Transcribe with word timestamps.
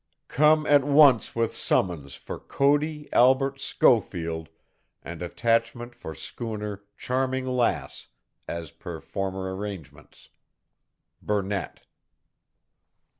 "Come 0.29 0.65
at 0.65 0.83
once 0.83 1.35
with 1.35 1.53
summons 1.53 2.15
for 2.15 2.39
Cody 2.39 3.07
Albert 3.13 3.59
Schofield 3.59 4.49
and 5.03 5.21
attachment 5.21 5.93
for 5.93 6.15
schooner 6.15 6.83
Charming 6.97 7.45
Lass, 7.45 8.07
as 8.47 8.71
per 8.71 8.99
former 8.99 9.55
arrangements. 9.55 10.29
"BURNETT." 11.21 11.81